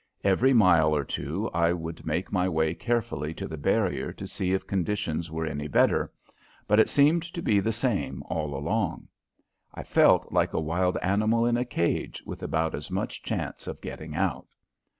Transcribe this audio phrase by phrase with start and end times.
[0.23, 4.51] Every mile or two I would make my way carefully to the barrier to see
[4.51, 6.11] if conditions were any better,
[6.67, 9.07] but it seemed to be the same all along.
[9.75, 13.79] I felt like a wild animal in a cage, with about as much chance of
[13.79, 14.47] getting out.